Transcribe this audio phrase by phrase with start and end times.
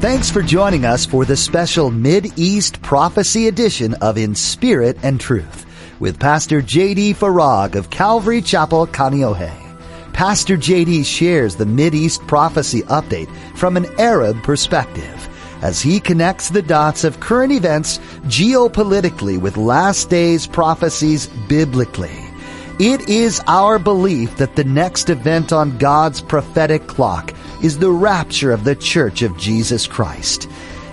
[0.00, 5.66] Thanks for joining us for the special Mid-East Prophecy edition of In Spirit and Truth
[5.98, 7.14] with Pastor J.D.
[7.14, 9.52] Farag of Calvary Chapel, Kaneohe.
[10.12, 11.02] Pastor J.D.
[11.02, 15.28] shares the Mid-East Prophecy update from an Arab perspective
[15.62, 22.16] as he connects the dots of current events geopolitically with last days prophecies biblically.
[22.78, 28.52] It is our belief that the next event on God's prophetic clock is the rapture
[28.52, 30.48] of the Church of Jesus Christ.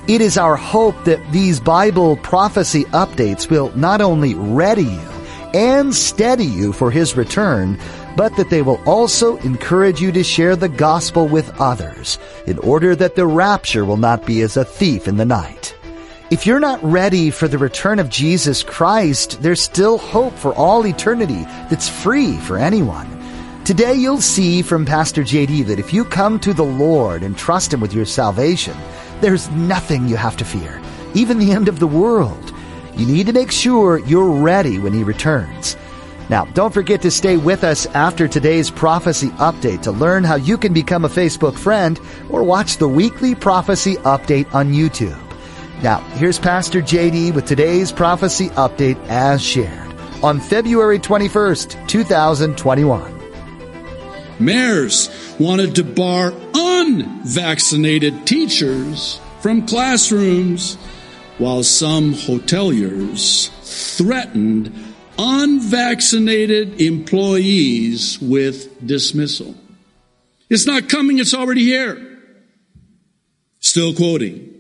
[0.08, 5.10] It is our hope that these Bible prophecy updates will not only ready you
[5.54, 7.80] and steady you for His return,
[8.16, 12.96] but that they will also encourage you to share the gospel with others in order
[12.96, 15.76] that the rapture will not be as a thief in the night.
[16.32, 20.86] If you're not ready for the return of Jesus Christ, there's still hope for all
[20.86, 23.15] eternity that's free for anyone.
[23.66, 27.74] Today you'll see from Pastor JD that if you come to the Lord and trust
[27.74, 28.78] Him with your salvation,
[29.22, 30.80] there's nothing you have to fear,
[31.16, 32.54] even the end of the world.
[32.96, 35.76] You need to make sure you're ready when He returns.
[36.30, 40.60] Now, don't forget to stay with us after today's prophecy update to learn how you
[40.60, 45.20] can become a Facebook friend or watch the weekly prophecy update on YouTube.
[45.82, 53.15] Now, here's Pastor JD with today's prophecy update as shared on February 21st, 2021.
[54.40, 60.76] Mayors wanted to bar unvaccinated teachers from classrooms,
[61.38, 63.50] while some hoteliers
[63.98, 64.74] threatened
[65.18, 69.56] unvaccinated employees with dismissal.
[70.50, 72.20] It's not coming, it's already here.
[73.60, 74.54] Still quoting,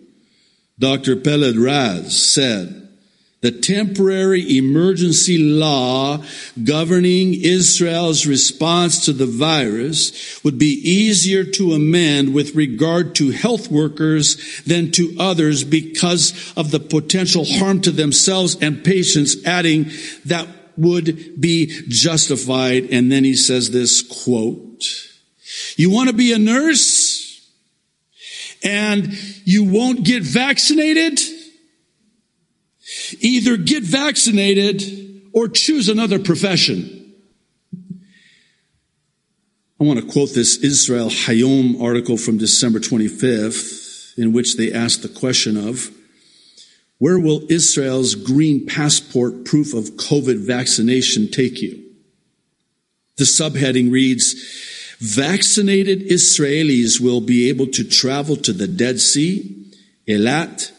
[0.79, 1.15] Dr.
[1.15, 2.84] Peled Raz said,
[3.45, 6.17] the temporary emergency law
[6.63, 13.69] governing Israel's response to the virus would be easier to amend with regard to health
[13.69, 19.91] workers than to others because of the potential harm to themselves and patients, adding
[20.25, 22.85] that would be justified.
[22.85, 24.83] And then he says this quote,
[25.75, 27.47] you want to be a nurse
[28.63, 29.13] and
[29.43, 31.19] you won't get vaccinated?
[33.19, 37.13] Either get vaccinated or choose another profession.
[39.79, 45.01] I want to quote this Israel Hayom article from December 25th, in which they asked
[45.01, 45.91] the question of,
[46.97, 51.83] where will Israel's green passport proof of COVID vaccination take you?
[53.17, 54.33] The subheading reads,
[54.99, 59.71] vaccinated Israelis will be able to travel to the Dead Sea,
[60.07, 60.71] Eilat,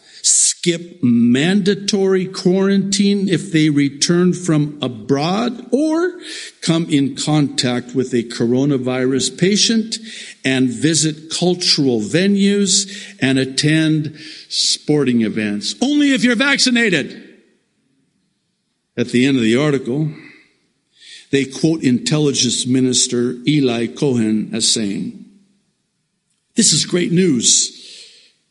[0.66, 6.20] skip mandatory quarantine if they return from abroad or
[6.60, 9.96] come in contact with a coronavirus patient
[10.44, 14.18] and visit cultural venues and attend
[14.48, 15.76] sporting events.
[15.80, 17.22] Only if you're vaccinated.
[18.96, 20.10] At the end of the article,
[21.30, 25.24] they quote intelligence minister Eli Cohen as saying,
[26.56, 27.85] this is great news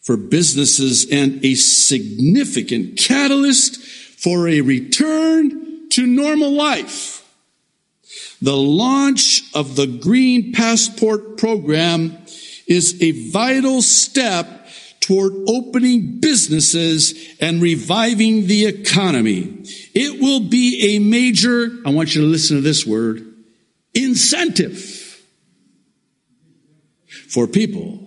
[0.05, 3.81] for businesses and a significant catalyst
[4.21, 7.27] for a return to normal life.
[8.39, 12.15] The launch of the Green Passport program
[12.67, 14.67] is a vital step
[14.99, 19.63] toward opening businesses and reviving the economy.
[19.95, 23.33] It will be a major, I want you to listen to this word,
[23.95, 25.23] incentive
[27.27, 28.04] for people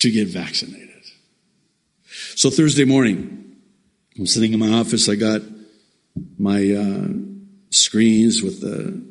[0.00, 0.88] to get vaccinated.
[2.34, 3.56] So Thursday morning,
[4.18, 5.08] I'm sitting in my office.
[5.08, 5.42] I got
[6.38, 7.08] my uh,
[7.70, 9.02] screens with the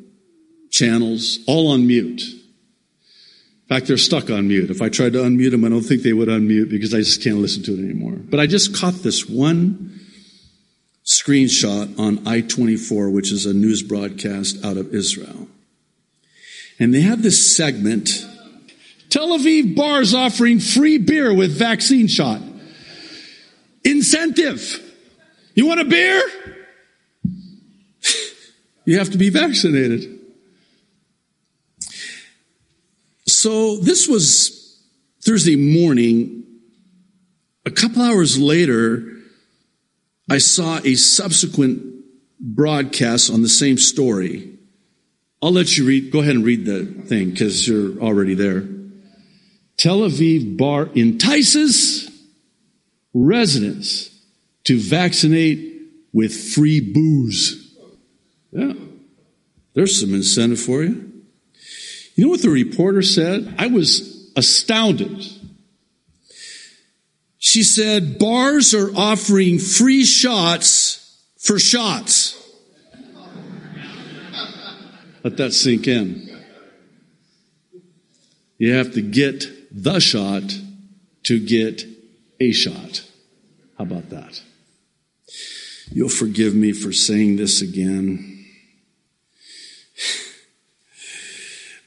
[0.70, 2.22] channels all on mute.
[2.22, 4.70] In fact, they're stuck on mute.
[4.70, 7.22] If I tried to unmute them, I don't think they would unmute because I just
[7.22, 8.16] can't listen to it anymore.
[8.16, 10.00] But I just caught this one
[11.04, 15.48] screenshot on I-24, which is a news broadcast out of Israel.
[16.78, 18.24] And they have this segment
[19.10, 22.42] Tel Aviv bars offering free beer with vaccine shot.
[23.84, 24.84] Incentive.
[25.54, 26.22] You want a beer?
[28.84, 30.18] you have to be vaccinated.
[33.26, 34.82] So this was
[35.22, 36.44] Thursday morning.
[37.64, 39.14] A couple hours later,
[40.30, 41.82] I saw a subsequent
[42.40, 44.58] broadcast on the same story.
[45.42, 48.77] I'll let you read, go ahead and read the thing because you're already there.
[49.78, 52.10] Tel Aviv bar entices
[53.14, 54.10] residents
[54.64, 55.80] to vaccinate
[56.12, 57.74] with free booze.
[58.50, 58.72] Yeah.
[59.74, 61.12] There's some incentive for you.
[62.16, 63.54] You know what the reporter said?
[63.58, 65.24] I was astounded.
[67.38, 72.34] She said, bars are offering free shots for shots.
[75.22, 76.28] Let that sink in.
[78.58, 79.46] You have to get
[79.82, 80.58] the shot
[81.24, 81.84] to get
[82.40, 83.04] a shot.
[83.76, 84.42] How about that?
[85.90, 88.46] You'll forgive me for saying this again.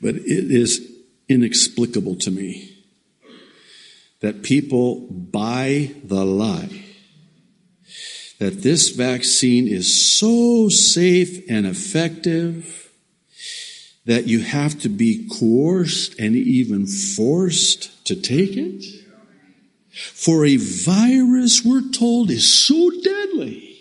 [0.04, 0.82] But it is
[1.30, 2.76] inexplicable to me
[4.22, 6.86] that people buy the lie
[8.42, 12.91] that this vaccine is so safe and effective
[14.06, 18.84] that you have to be coerced and even forced to take it?
[19.92, 23.78] For a virus, we're told, is so deadly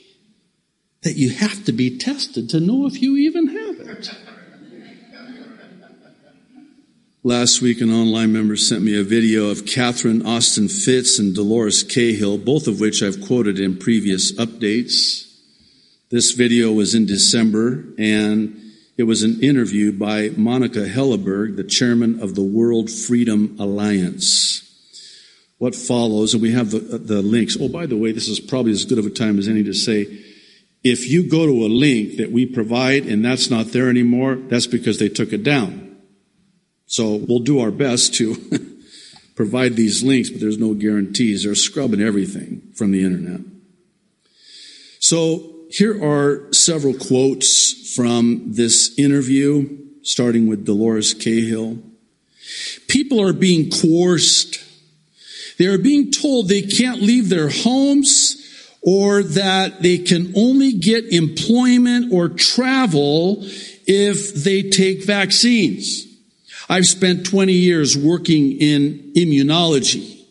[1.02, 4.10] that you have to be tested to know if you even have it.
[7.22, 11.82] Last week, an online member sent me a video of Catherine Austin Fitts and Dolores
[11.82, 15.30] Cahill, both of which I've quoted in previous updates.
[16.10, 18.59] This video was in December, and
[19.00, 24.60] it was an interview by Monica Helleberg, the chairman of the World Freedom Alliance.
[25.56, 27.56] What follows, and we have the, the links.
[27.58, 29.72] Oh, by the way, this is probably as good of a time as any to
[29.72, 30.02] say,
[30.84, 34.66] if you go to a link that we provide and that's not there anymore, that's
[34.66, 35.96] because they took it down.
[36.84, 38.36] So we'll do our best to
[39.34, 41.44] provide these links, but there's no guarantees.
[41.44, 43.40] They're scrubbing everything from the internet.
[44.98, 51.78] So here are several quotes from this interview, starting with Dolores Cahill.
[52.88, 54.64] People are being coerced.
[55.58, 58.36] They are being told they can't leave their homes
[58.82, 63.38] or that they can only get employment or travel
[63.86, 66.06] if they take vaccines.
[66.68, 70.24] I've spent 20 years working in immunology.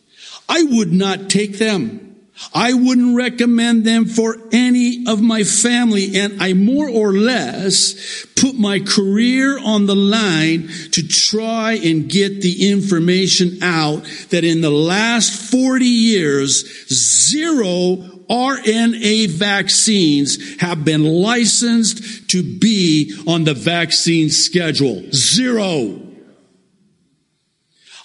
[0.50, 2.09] I would not take them.
[2.54, 6.18] I wouldn't recommend them for any of my family.
[6.18, 12.42] And I more or less put my career on the line to try and get
[12.42, 17.98] the information out that in the last 40 years, zero
[18.30, 25.04] RNA vaccines have been licensed to be on the vaccine schedule.
[25.12, 26.00] Zero.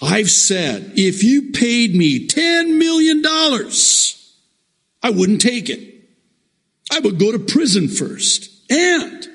[0.02, 3.22] I've said, if you paid me $10 million,
[5.04, 5.94] I wouldn't take it.
[6.90, 8.50] I would go to prison first.
[8.70, 9.28] And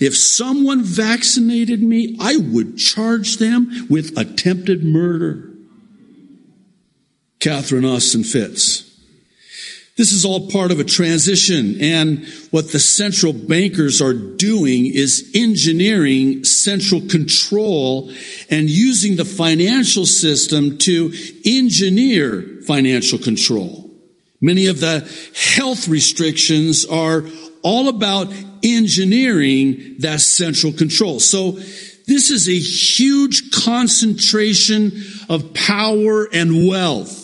[0.00, 5.48] if someone vaccinated me, I would charge them with attempted murder.
[7.38, 8.88] Catherine Austin Fitts.
[9.96, 15.30] This is all part of a transition and what the central bankers are doing is
[15.34, 18.10] engineering central control
[18.50, 21.12] and using the financial system to
[21.44, 23.81] engineer financial control.
[24.42, 27.24] Many of the health restrictions are
[27.62, 28.30] all about
[28.62, 31.20] engineering that central control.
[31.20, 34.92] So this is a huge concentration
[35.30, 37.22] of power and wealth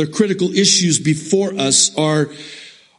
[0.00, 2.30] the critical issues before us are,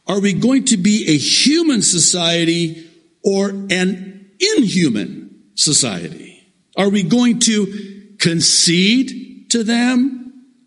[0.06, 2.88] are we going to be a human society
[3.24, 6.54] or an inhuman society?
[6.76, 10.21] Are we going to concede to them?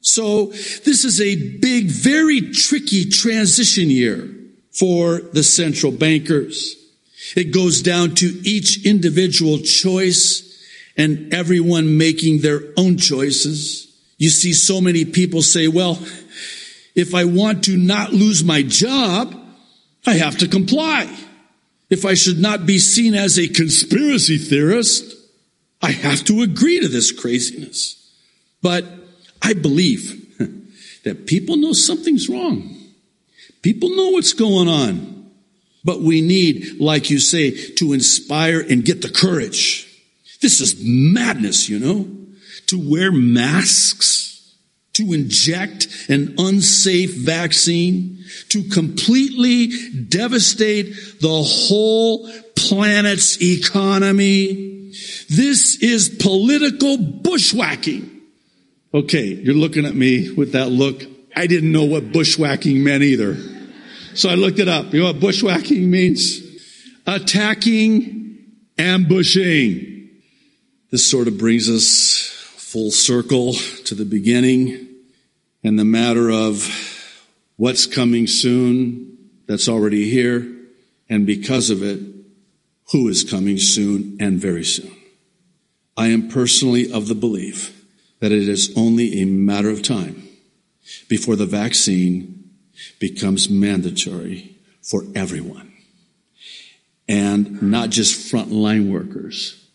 [0.05, 4.29] So this is a big, very tricky transition year
[4.71, 6.75] for the central bankers.
[7.35, 10.63] It goes down to each individual choice
[10.95, 13.91] and everyone making their own choices.
[14.19, 15.97] You see so many people say, well,
[16.93, 19.35] if I want to not lose my job,
[20.05, 21.11] I have to comply.
[21.89, 25.15] If I should not be seen as a conspiracy theorist,
[25.81, 28.07] I have to agree to this craziness.
[28.61, 28.85] But
[29.41, 30.37] I believe
[31.03, 32.77] that people know something's wrong.
[33.61, 35.31] People know what's going on.
[35.83, 39.87] But we need, like you say, to inspire and get the courage.
[40.41, 42.09] This is madness, you know,
[42.67, 44.25] to wear masks
[44.95, 49.67] to inject an unsafe vaccine, to completely
[50.07, 50.85] devastate
[51.19, 54.91] the whole planet's economy.
[55.29, 58.09] This is political bushwhacking.
[58.95, 61.03] Okay, you're looking at me with that look.
[61.35, 63.35] I didn't know what bushwhacking meant either.
[64.13, 64.93] So I looked it up.
[64.93, 66.39] You know what bushwhacking means?
[67.05, 70.11] Attacking, ambushing.
[70.91, 74.87] This sort of brings us full circle to the beginning
[75.61, 76.65] and the matter of
[77.57, 80.49] what's coming soon that's already here,
[81.09, 81.99] and because of it,
[82.93, 84.95] who is coming soon and very soon.
[85.97, 87.74] I am personally of the belief
[88.19, 90.27] that it is only a matter of time
[91.09, 92.49] before the vaccine
[92.99, 95.73] becomes mandatory for everyone.
[97.07, 99.69] And not just frontline workers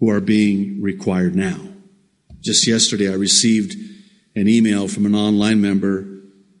[0.00, 1.60] who are being required now.
[2.40, 3.76] Just yesterday, I received
[4.34, 6.06] an email from an online member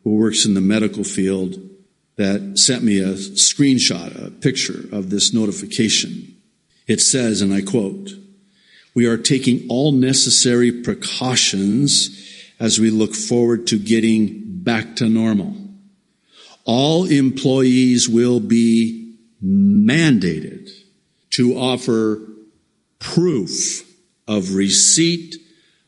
[0.04, 1.56] who works in the medical field
[2.16, 6.36] that sent me a screenshot, a picture of this notification.
[6.86, 8.10] It says, and I quote,
[8.94, 12.18] we are taking all necessary precautions
[12.60, 15.56] as we look forward to getting back to normal.
[16.64, 20.70] All employees will be mandated
[21.30, 22.20] to offer
[22.98, 23.88] proof
[24.28, 25.36] of receipt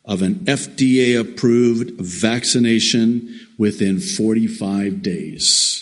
[0.05, 5.81] of an FDA approved vaccination within 45 days.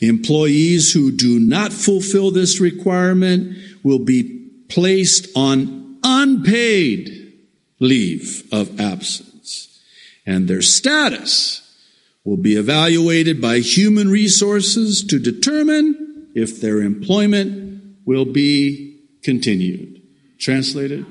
[0.00, 7.32] Employees who do not fulfill this requirement will be placed on unpaid
[7.80, 9.82] leave of absence
[10.24, 11.62] and their status
[12.24, 20.00] will be evaluated by human resources to determine if their employment will be continued.
[20.38, 21.04] Translated,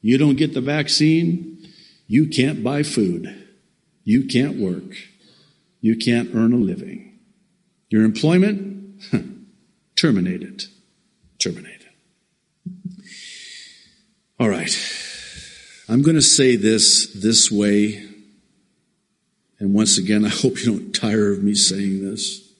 [0.00, 1.68] you don't get the vaccine,
[2.08, 3.46] you can't buy food,
[4.04, 4.96] you can't work,
[5.80, 7.18] you can't earn a living.
[7.90, 9.02] Your employment,
[9.96, 10.64] terminated.
[11.38, 11.85] Terminated.
[14.38, 14.70] All right.
[15.88, 18.06] I'm going to say this this way.
[19.58, 22.52] And once again, I hope you don't tire of me saying this.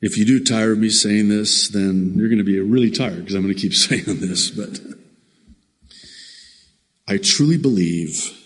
[0.00, 3.18] If you do tire of me saying this, then you're going to be really tired
[3.18, 4.50] because I'm going to keep saying this.
[4.50, 4.80] But
[7.06, 8.36] I truly believe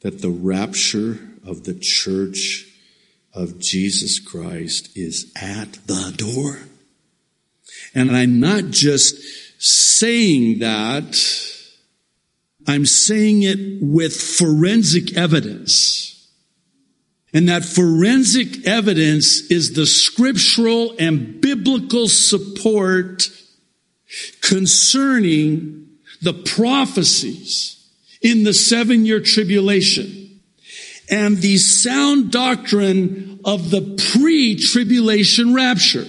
[0.00, 2.66] that the rapture of the church
[3.32, 6.66] of Jesus Christ is at the door.
[7.94, 9.16] And I'm not just
[9.62, 11.51] saying that,
[12.66, 16.30] I'm saying it with forensic evidence.
[17.34, 23.28] And that forensic evidence is the scriptural and biblical support
[24.42, 25.88] concerning
[26.20, 27.90] the prophecies
[28.20, 30.40] in the seven year tribulation
[31.10, 33.80] and the sound doctrine of the
[34.12, 36.06] pre-tribulation rapture.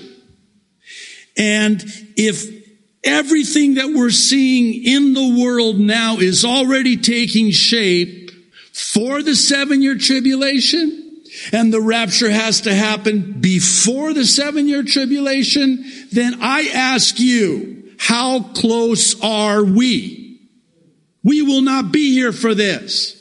[1.36, 1.84] And
[2.16, 2.63] if
[3.04, 8.32] everything that we're seeing in the world now is already taking shape
[8.72, 14.84] for the seven year tribulation, and the rapture has to happen before the seven year
[14.84, 20.40] tribulation, then I ask you, how close are we?
[21.24, 23.20] We will not be here for this.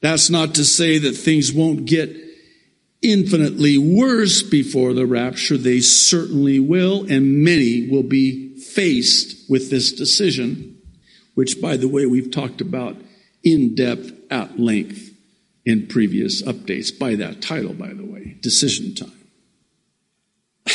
[0.00, 2.14] That's not to say that things won't get
[3.02, 5.56] infinitely worse before the rapture.
[5.56, 8.45] They certainly will, and many will be
[8.76, 10.76] faced with this decision,
[11.34, 12.94] which, by the way, we've talked about
[13.42, 15.14] in depth at length
[15.64, 19.12] in previous updates by that title, by the way, Decision Time.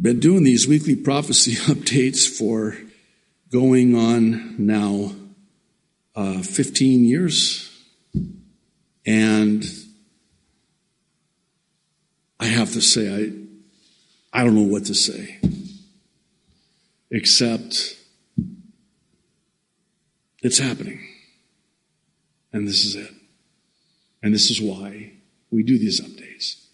[0.00, 2.76] Been doing these weekly prophecy updates for
[3.50, 5.16] going on now
[6.14, 7.68] uh, 15 years.
[9.04, 9.64] And
[12.38, 13.32] I have to say, I,
[14.38, 15.36] I don't know what to say,
[17.10, 17.96] except
[20.44, 21.04] it's happening.
[22.52, 23.10] And this is it.
[24.22, 25.14] And this is why
[25.50, 26.64] we do these updates.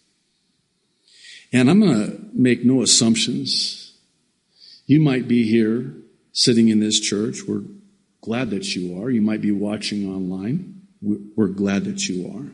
[1.51, 3.97] And I'm going to make no assumptions.
[4.85, 5.91] You might be here
[6.33, 7.39] sitting in this church.
[7.47, 7.63] We're
[8.21, 9.09] glad that you are.
[9.09, 10.83] You might be watching online.
[11.01, 12.45] We're glad that you are.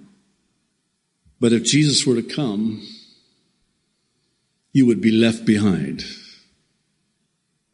[1.41, 2.87] But if Jesus were to come,
[4.71, 6.03] you would be left behind.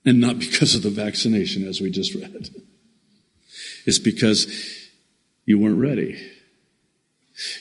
[0.06, 2.50] And not because of the vaccination, as we just read.
[3.86, 4.48] It's because
[5.46, 6.20] you weren't ready.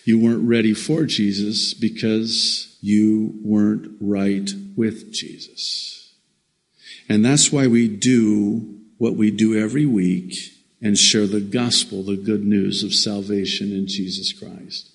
[0.05, 6.15] You weren't ready for Jesus because you weren't right with Jesus.
[7.09, 10.35] And that's why we do what we do every week
[10.81, 14.93] and share the gospel, the good news of salvation in Jesus Christ.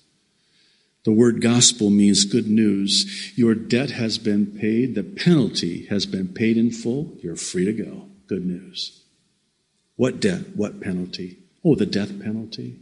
[1.04, 3.32] The word gospel means good news.
[3.36, 4.94] Your debt has been paid.
[4.94, 7.18] The penalty has been paid in full.
[7.20, 8.08] You're free to go.
[8.28, 9.02] Good news.
[9.96, 10.56] What debt?
[10.56, 11.38] What penalty?
[11.64, 12.78] Oh, the death penalty.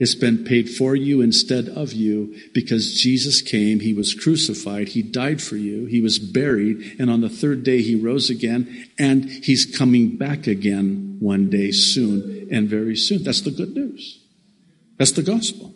[0.00, 5.02] It's been paid for you instead of you because Jesus came, He was crucified, He
[5.02, 9.26] died for you, He was buried, and on the third day He rose again, and
[9.26, 13.22] He's coming back again one day soon and very soon.
[13.22, 14.24] That's the good news.
[14.96, 15.74] That's the gospel.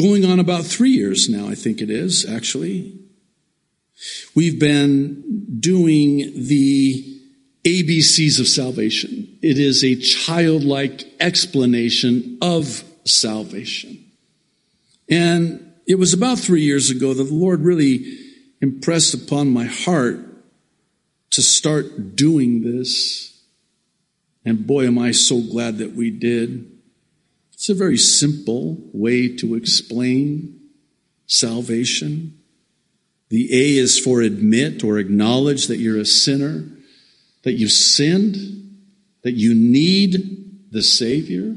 [0.00, 2.98] Going on about three years now, I think it is, actually.
[4.34, 7.20] We've been doing the
[7.64, 14.04] ABCs of salvation it is a childlike explanation of salvation.
[15.08, 18.18] And it was about three years ago that the Lord really
[18.60, 20.20] impressed upon my heart
[21.30, 23.42] to start doing this.
[24.44, 26.70] And boy, am I so glad that we did.
[27.60, 30.58] It's a very simple way to explain
[31.26, 32.38] salvation.
[33.28, 36.64] The A is for admit or acknowledge that you're a sinner,
[37.42, 38.78] that you've sinned,
[39.24, 41.54] that you need the Savior.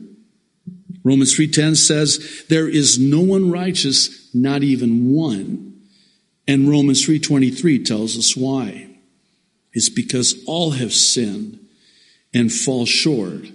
[1.05, 2.19] Romans 3:10 says
[2.50, 5.74] there is no one righteous, not even one.
[6.45, 8.89] And Romans 3:23 tells us why.
[9.72, 11.60] It's because all have sinned
[12.33, 13.48] and fall short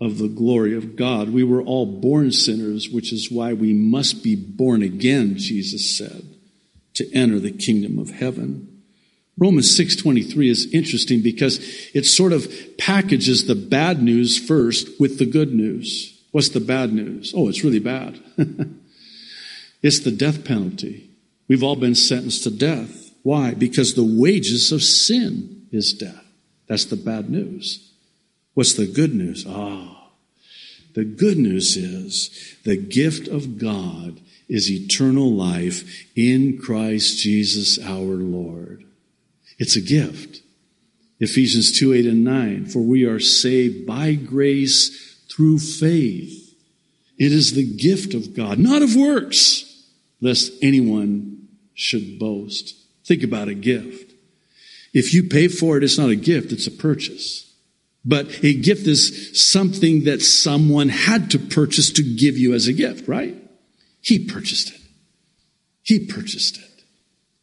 [0.00, 1.30] of the glory of God.
[1.30, 6.24] We were all born sinners, which is why we must be born again, Jesus said,
[6.94, 8.82] to enter the kingdom of heaven.
[9.36, 11.60] Romans 6:23 is interesting because
[11.94, 16.14] it sort of packages the bad news first with the good news.
[16.32, 17.32] What's the bad news?
[17.34, 18.18] Oh, it's really bad.
[19.82, 21.10] it's the death penalty.
[21.48, 23.12] We've all been sentenced to death.
[23.22, 23.54] Why?
[23.54, 26.24] Because the wages of sin is death.
[26.66, 27.87] That's the bad news.
[28.58, 29.46] What's the good news?
[29.48, 30.08] Ah,
[30.94, 38.16] the good news is the gift of God is eternal life in Christ Jesus our
[38.16, 38.82] Lord.
[39.60, 40.42] It's a gift.
[41.20, 42.66] Ephesians 2, 8 and 9.
[42.66, 46.52] For we are saved by grace through faith.
[47.16, 49.84] It is the gift of God, not of works,
[50.20, 52.74] lest anyone should boast.
[53.04, 54.14] Think about a gift.
[54.92, 57.47] If you pay for it, it's not a gift, it's a purchase.
[58.08, 62.72] But a gift is something that someone had to purchase to give you as a
[62.72, 63.36] gift, right?
[64.00, 64.80] He purchased it.
[65.82, 66.84] He purchased it.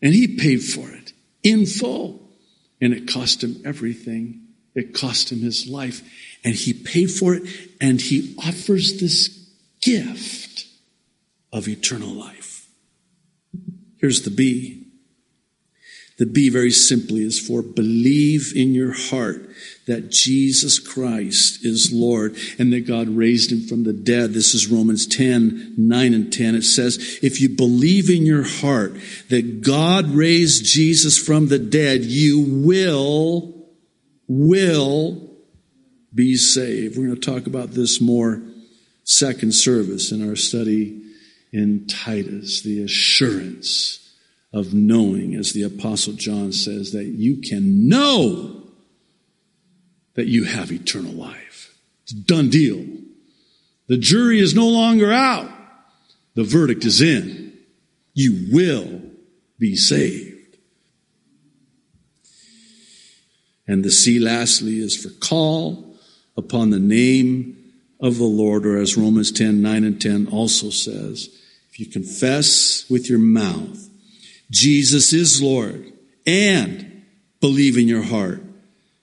[0.01, 2.31] And he paid for it in full.
[2.81, 4.41] And it cost him everything.
[4.73, 6.01] It cost him his life.
[6.43, 7.43] And he paid for it.
[7.79, 9.27] And he offers this
[9.81, 10.65] gift
[11.53, 12.67] of eternal life.
[13.97, 14.84] Here's the B.
[16.17, 19.49] The B very simply is for believe in your heart
[19.85, 24.33] that Jesus Christ is Lord and that God raised him from the dead.
[24.33, 26.55] This is Romans 10, 9 and 10.
[26.55, 28.95] It says, if you believe in your heart
[29.29, 33.53] that God raised Jesus from the dead, you will,
[34.29, 35.29] will
[36.13, 36.97] be saved.
[36.97, 38.41] We're going to talk about this more
[39.03, 41.01] second service in our study
[41.51, 44.04] in Titus, the assurance
[44.55, 48.63] of knowing, as the apostle John says, that you can know
[50.13, 51.77] that you have eternal life.
[52.03, 52.85] It's done deal.
[53.87, 55.51] The jury is no longer out.
[56.35, 57.51] The verdict is in.
[58.13, 59.01] You will
[59.59, 60.55] be saved.
[63.67, 65.97] And the C lastly is for call
[66.37, 71.27] upon the name of the Lord, or as Romans 10, 9 and 10 also says,
[71.71, 73.89] if you confess with your mouth,
[74.49, 75.93] Jesus is Lord,
[76.25, 77.03] and
[77.39, 78.43] believe in your heart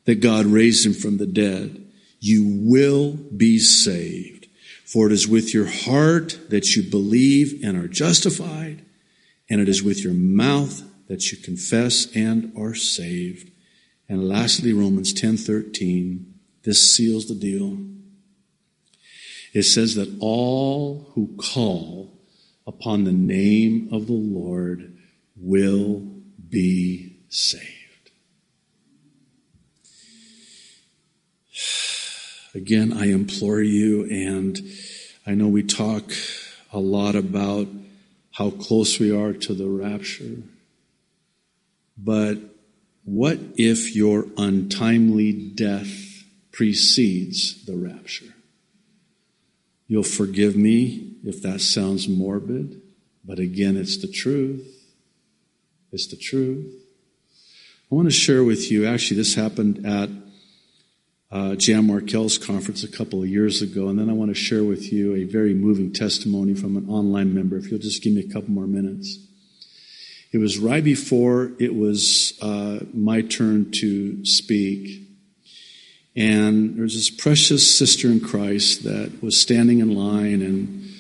[0.04, 1.86] that God raised him from the dead,
[2.20, 4.46] you will be saved.
[4.84, 8.84] For it is with your heart that you believe and are justified,
[9.48, 13.50] and it is with your mouth that you confess and are saved.
[14.08, 17.78] And lastly, Romans 10:13, this seals the deal.
[19.52, 22.18] It says that all who call
[22.66, 24.91] upon the name of the Lord
[25.42, 26.02] will
[26.48, 27.66] be saved.
[32.54, 34.60] Again, I implore you, and
[35.26, 36.12] I know we talk
[36.72, 37.68] a lot about
[38.32, 40.42] how close we are to the rapture,
[41.98, 42.38] but
[43.04, 48.34] what if your untimely death precedes the rapture?
[49.88, 52.80] You'll forgive me if that sounds morbid,
[53.24, 54.81] but again, it's the truth.
[55.92, 56.72] It's the truth.
[57.90, 60.08] I want to share with you, actually, this happened at
[61.30, 64.64] uh, Jan Markell's conference a couple of years ago, and then I want to share
[64.64, 67.58] with you a very moving testimony from an online member.
[67.58, 69.18] If you'll just give me a couple more minutes.
[70.32, 75.06] It was right before it was uh, my turn to speak,
[76.16, 80.91] and there was this precious sister in Christ that was standing in line and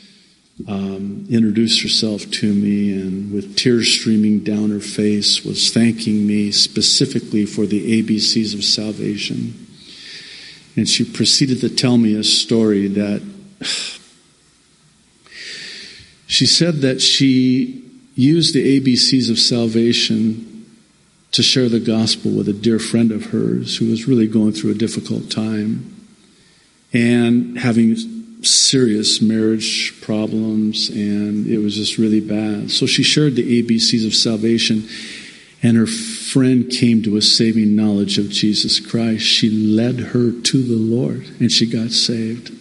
[0.68, 6.50] um, introduced herself to me, and with tears streaming down her face, was thanking me
[6.52, 9.66] specifically for the ABCs of salvation.
[10.76, 13.22] And she proceeded to tell me a story that
[16.26, 17.82] she said that she
[18.14, 20.48] used the ABCs of salvation
[21.32, 24.70] to share the gospel with a dear friend of hers who was really going through
[24.70, 25.88] a difficult time.
[26.92, 32.70] and having serious marriage problems, and it was just really bad.
[32.70, 34.88] So she shared the ABCs of salvation,
[35.62, 39.24] and her friend came to a saving knowledge of Jesus Christ.
[39.24, 42.52] She led her to the Lord, and she got saved.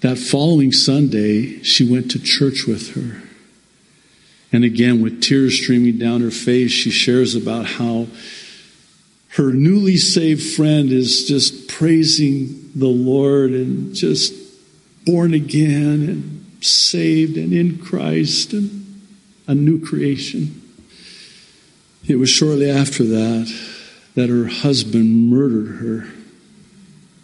[0.00, 3.22] That following Sunday, she went to church with her.
[4.52, 8.06] And again, with tears streaming down her face, she shares about how
[9.30, 14.32] her newly saved friend is just praising the Lord and just
[15.04, 18.78] born again and saved and in Christ and
[19.46, 20.62] a new creation.
[22.06, 23.52] It was shortly after that
[24.14, 26.08] that her husband murdered her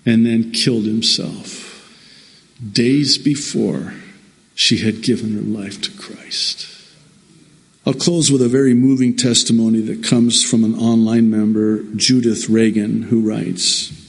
[0.07, 1.63] and then killed himself.
[2.73, 3.95] Days before
[4.55, 6.69] she had given her life to Christ.
[7.87, 13.03] I'll close with a very moving testimony that comes from an online member, Judith Reagan,
[13.03, 14.04] who writes,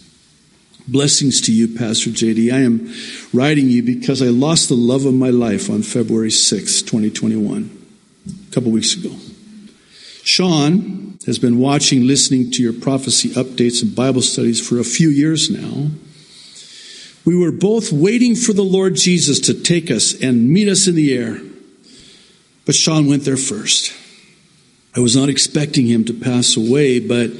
[0.88, 2.54] Blessings to you, Pastor JD.
[2.54, 2.94] I am
[3.34, 7.88] writing you because I lost the love of my life on February 6, 2021,
[8.28, 9.16] a couple weeks ago.
[10.24, 15.10] Sean has been watching, listening to your prophecy updates and Bible studies for a few
[15.10, 15.90] years now.
[17.26, 20.94] We were both waiting for the Lord Jesus to take us and meet us in
[20.94, 21.42] the air.
[22.68, 23.92] But Sean went there first.
[24.96, 27.32] I was not expecting him to pass away, but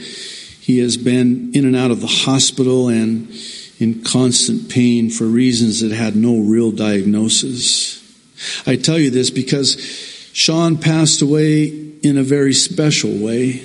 [0.66, 3.32] he has been in and out of the hospital and
[3.78, 8.02] in constant pain for reasons that had no real diagnosis.
[8.66, 9.80] I tell you this because
[10.34, 11.68] Sean passed away
[12.02, 13.64] in a very special way.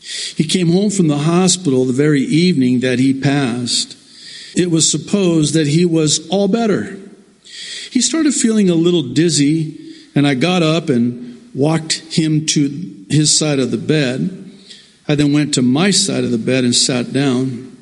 [0.00, 3.96] He came home from the hospital the very evening that he passed.
[4.56, 6.98] It was supposed that he was all better.
[7.92, 13.38] He started feeling a little dizzy, and I got up and walked him to his
[13.38, 14.39] side of the bed.
[15.10, 17.76] I then went to my side of the bed and sat down.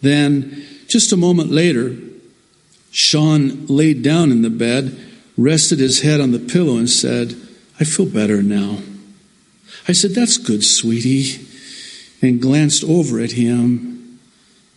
[0.00, 1.96] Then, just a moment later,
[2.90, 4.98] Sean laid down in the bed,
[5.38, 7.36] rested his head on the pillow, and said,
[7.78, 8.78] I feel better now.
[9.86, 11.46] I said, That's good, sweetie,
[12.20, 14.18] and glanced over at him,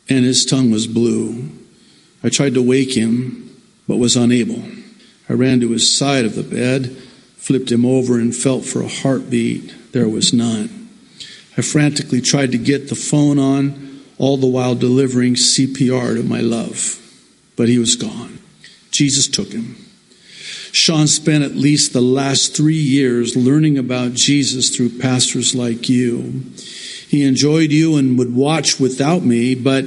[0.07, 1.49] and his tongue was blue.
[2.23, 4.61] I tried to wake him, but was unable.
[5.27, 6.95] I ran to his side of the bed,
[7.37, 9.91] flipped him over, and felt for a heartbeat.
[9.91, 10.84] There was none.
[11.57, 16.41] I frantically tried to get the phone on, all the while delivering CPR to my
[16.41, 17.01] love.
[17.55, 18.39] But he was gone.
[18.91, 19.75] Jesus took him.
[20.71, 26.43] Sean spent at least the last three years learning about Jesus through pastors like you.
[27.07, 29.85] He enjoyed you and would watch without me, but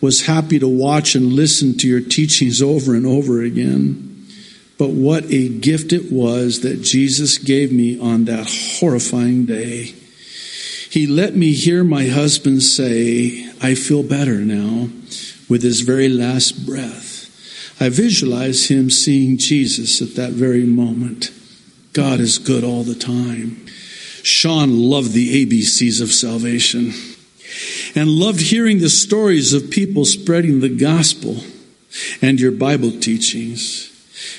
[0.00, 4.26] was happy to watch and listen to your teachings over and over again.
[4.78, 8.48] But what a gift it was that Jesus gave me on that
[8.80, 9.94] horrifying day.
[10.90, 14.88] He let me hear my husband say, I feel better now,
[15.48, 17.76] with his very last breath.
[17.80, 21.30] I visualize him seeing Jesus at that very moment.
[21.92, 23.64] God is good all the time.
[24.24, 26.92] Sean loved the ABCs of salvation
[27.94, 31.36] and loved hearing the stories of people spreading the gospel
[32.20, 33.86] and your Bible teachings.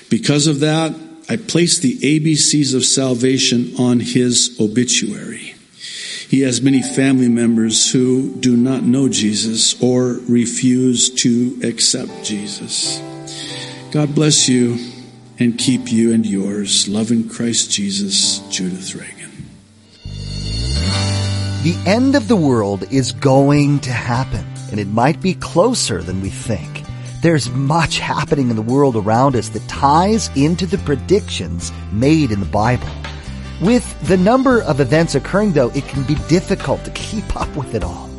[0.10, 0.94] Because of that,
[1.30, 5.51] I placed the ABCs of salvation on his obituary.
[6.32, 13.02] He has many family members who do not know Jesus or refuse to accept Jesus.
[13.92, 14.78] God bless you
[15.40, 16.88] and keep you and yours.
[16.88, 19.30] Love in Christ Jesus, Judith Reagan.
[21.64, 26.22] The end of the world is going to happen, and it might be closer than
[26.22, 26.86] we think.
[27.22, 32.40] There's much happening in the world around us that ties into the predictions made in
[32.40, 32.88] the Bible.
[33.62, 37.76] With the number of events occurring, though, it can be difficult to keep up with
[37.76, 38.10] it all.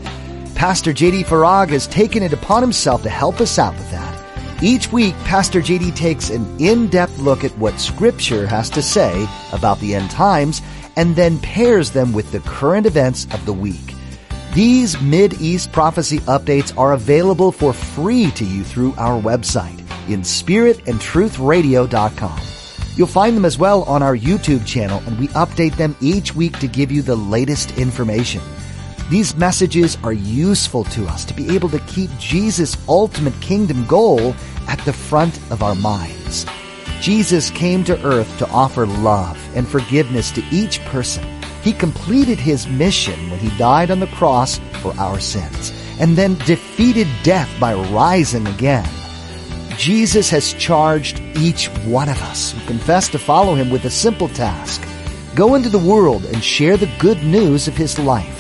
[0.55, 4.63] Pastor JD Farag has taken it upon himself to help us out with that.
[4.63, 9.81] Each week, Pastor JD takes an in-depth look at what Scripture has to say about
[9.81, 10.63] the end times
[10.95, 13.97] and then pairs them with the current events of the week.
[14.55, 22.52] These Mid-East prophecy updates are available for free to you through our website in spiritandtruthradio.com.
[22.97, 26.59] You'll find them as well on our YouTube channel, and we update them each week
[26.59, 28.43] to give you the latest information.
[29.09, 34.35] These messages are useful to us to be able to keep Jesus' ultimate kingdom goal
[34.69, 36.47] at the front of our minds.
[37.01, 41.27] Jesus came to earth to offer love and forgiveness to each person.
[41.63, 46.35] He completed his mission when he died on the cross for our sins and then
[46.47, 48.89] defeated death by rising again.
[49.77, 54.29] Jesus has charged each one of us who confess to follow him with a simple
[54.29, 54.87] task.
[55.35, 58.39] Go into the world and share the good news of his life.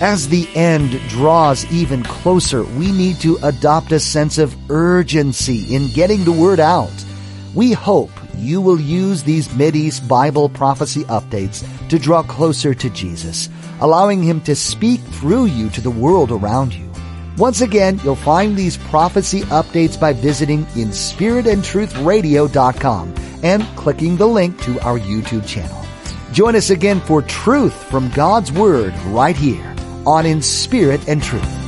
[0.00, 5.92] As the end draws even closer, we need to adopt a sense of urgency in
[5.92, 6.92] getting the word out.
[7.54, 13.48] We hope you will use these Mideast Bible prophecy updates to draw closer to Jesus,
[13.80, 16.89] allowing Him to speak through you to the world around you.
[17.40, 24.78] Once again, you'll find these prophecy updates by visiting inspiritandtruthradio.com and clicking the link to
[24.80, 25.82] our YouTube channel.
[26.32, 29.74] Join us again for truth from God's Word right here
[30.04, 31.59] on In Spirit and Truth.